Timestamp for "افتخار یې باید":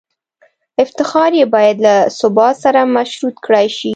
0.83-1.77